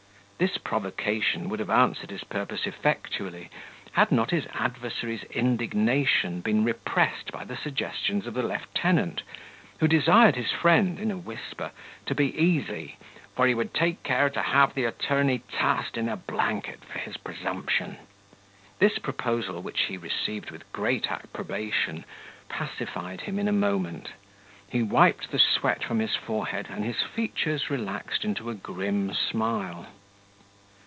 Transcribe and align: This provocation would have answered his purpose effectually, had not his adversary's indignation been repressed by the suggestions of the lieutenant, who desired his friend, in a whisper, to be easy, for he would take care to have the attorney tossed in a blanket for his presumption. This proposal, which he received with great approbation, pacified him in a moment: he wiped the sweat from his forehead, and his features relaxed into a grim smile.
This 0.41 0.57
provocation 0.57 1.49
would 1.49 1.59
have 1.59 1.69
answered 1.69 2.09
his 2.09 2.23
purpose 2.23 2.65
effectually, 2.65 3.51
had 3.91 4.11
not 4.11 4.31
his 4.31 4.47
adversary's 4.55 5.21
indignation 5.25 6.41
been 6.41 6.63
repressed 6.63 7.31
by 7.31 7.43
the 7.43 7.55
suggestions 7.55 8.25
of 8.25 8.33
the 8.33 8.41
lieutenant, 8.41 9.21
who 9.79 9.87
desired 9.87 10.35
his 10.35 10.49
friend, 10.49 10.97
in 10.99 11.11
a 11.11 11.15
whisper, 11.17 11.69
to 12.07 12.15
be 12.15 12.35
easy, 12.35 12.97
for 13.35 13.45
he 13.45 13.53
would 13.53 13.71
take 13.75 14.01
care 14.01 14.31
to 14.31 14.41
have 14.41 14.73
the 14.73 14.85
attorney 14.85 15.43
tossed 15.53 15.95
in 15.95 16.09
a 16.09 16.17
blanket 16.17 16.83
for 16.85 16.97
his 16.97 17.17
presumption. 17.17 17.97
This 18.79 18.97
proposal, 18.97 19.61
which 19.61 19.81
he 19.81 19.95
received 19.97 20.49
with 20.49 20.71
great 20.73 21.11
approbation, 21.11 22.03
pacified 22.49 23.21
him 23.21 23.37
in 23.37 23.47
a 23.47 23.51
moment: 23.51 24.09
he 24.67 24.81
wiped 24.81 25.29
the 25.29 25.37
sweat 25.37 25.83
from 25.83 25.99
his 25.99 26.15
forehead, 26.15 26.65
and 26.67 26.83
his 26.83 27.03
features 27.03 27.69
relaxed 27.69 28.25
into 28.25 28.49
a 28.49 28.55
grim 28.55 29.13
smile. 29.13 29.85